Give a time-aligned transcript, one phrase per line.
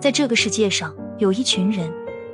[0.00, 1.92] 在这个世界上，有一群人，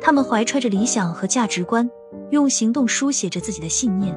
[0.00, 1.88] 他们怀揣着理想和价值观，
[2.30, 4.14] 用行动书写着自己的信念。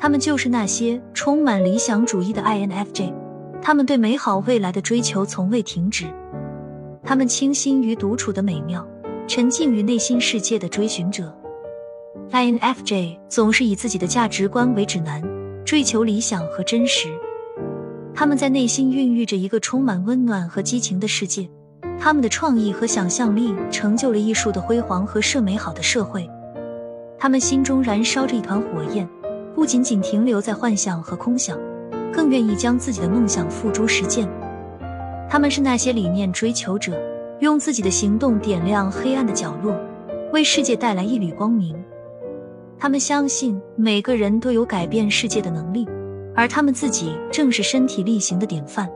[0.00, 3.14] 他们就是那些充满理想主义的 INFJ，
[3.62, 6.06] 他们对美好未来的追求从未停止。
[7.04, 8.84] 他们倾心于独处的美妙，
[9.28, 11.32] 沉浸于内心世界的追寻者。
[12.32, 15.22] INFJ 总是以自己的价值观为指南，
[15.64, 17.08] 追求理想和真实。
[18.12, 21.48] 他们在内心孕育着一个充满温暖和激情的世界。
[21.98, 26.28] 他们的创意和想象力成就了艺术的辉煌和设美好的社会。
[27.16, 29.08] 他们心中燃烧着一团火焰，
[29.54, 31.56] 不仅仅停留在幻想和空想，
[32.12, 34.28] 更愿意将自己的梦想付诸实践。
[35.30, 37.00] 他们是那些理念追求者，
[37.38, 39.74] 用自己的行动点亮黑暗的角落，
[40.32, 41.80] 为世界带来一缕光明。
[42.76, 45.86] 他们相信每个人都有改变世界的能力，
[46.34, 48.90] 而他们自己正是身体力行的典范。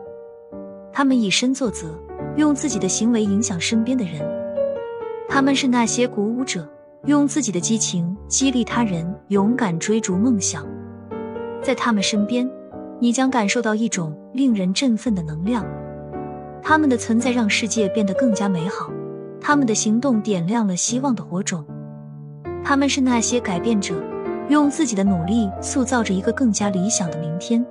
[0.93, 1.97] 他们以身作则。
[2.37, 4.21] 用自己的行为影响身边的人，
[5.29, 6.69] 他们是那些鼓舞者，
[7.07, 10.67] 用自己的激情激励他人勇敢追逐梦想。
[11.63, 12.49] 在他们身边，
[13.01, 15.67] 你将感受到一种令人振奋的能量。
[16.63, 18.91] 他们的存在让世界变得更加美好，
[19.41, 21.65] 他们的行动点亮了希望的火种。
[22.63, 23.95] 他们是那些改变者，
[24.51, 27.65] 用自己的努力塑造着一个更加理想的明天。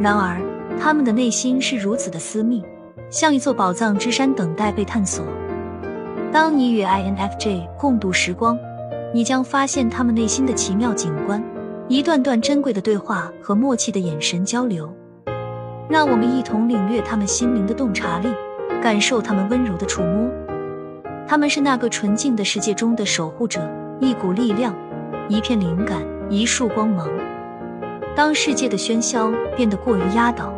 [0.00, 0.40] 然而，
[0.78, 2.64] 他们的内心是如此的私密。
[3.10, 5.24] 像一座宝藏之山，等待被探索。
[6.32, 8.56] 当你与 INFJ 共度时光，
[9.12, 11.42] 你将发现他们内心的奇妙景观，
[11.88, 14.88] 一段段珍贵的对话和默契的眼神交流。
[15.88, 18.28] 让我们一同领略他们心灵的洞察力，
[18.80, 20.30] 感受他们温柔的触摸。
[21.26, 23.60] 他们是那个纯净的世界中的守护者，
[23.98, 24.72] 一股力量，
[25.28, 27.08] 一片灵感，一束光芒。
[28.14, 30.52] 当世界的喧嚣变得过于压倒，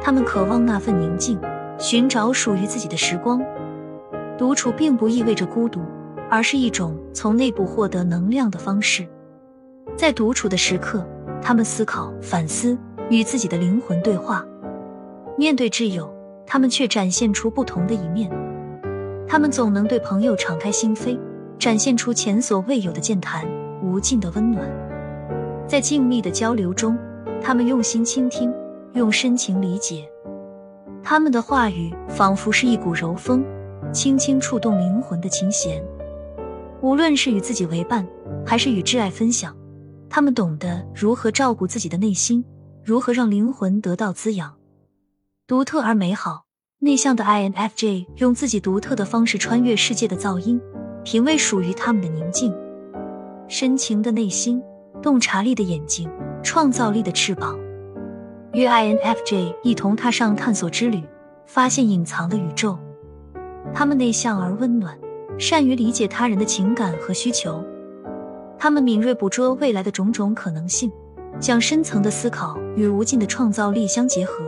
[0.00, 1.36] 他们渴望那份宁静。
[1.78, 3.40] 寻找属于自己的时光，
[4.38, 5.80] 独处并不意味着孤独，
[6.30, 9.06] 而是一种从内部获得能量的方式。
[9.96, 11.06] 在独处的时刻，
[11.40, 12.76] 他们思考、反思，
[13.10, 14.44] 与自己的灵魂对话。
[15.38, 16.12] 面对挚友，
[16.46, 18.30] 他们却展现出不同的一面。
[19.28, 21.18] 他们总能对朋友敞开心扉，
[21.58, 23.46] 展现出前所未有的健谈、
[23.82, 24.66] 无尽的温暖。
[25.66, 26.96] 在静谧的交流中，
[27.42, 28.52] 他们用心倾听，
[28.94, 30.08] 用深情理解。
[31.08, 33.44] 他们的话语仿佛是一股柔风，
[33.92, 35.80] 轻轻触动灵魂的琴弦。
[36.80, 38.04] 无论是与自己为伴，
[38.44, 39.56] 还是与挚爱分享，
[40.10, 42.44] 他们懂得如何照顾自己的内心，
[42.82, 44.56] 如何让灵魂得到滋养。
[45.46, 46.46] 独特而美好，
[46.80, 50.60] 内向的 INFJ 用自己独特的方式穿越世界的噪音，
[51.04, 52.52] 品味属于他们的宁静。
[53.46, 54.60] 深情的内心，
[55.00, 56.10] 洞察力的眼睛，
[56.42, 57.56] 创造力的翅膀。
[58.56, 61.02] 与 INFJ 一同踏上探索之旅，
[61.44, 62.78] 发现隐藏的宇宙。
[63.74, 64.98] 他们内向而温暖，
[65.38, 67.62] 善于理解他人的情感和需求。
[68.58, 70.90] 他们敏锐捕捉未来的种种可能性，
[71.38, 74.42] 将深层的思考与无尽的创造力相结合。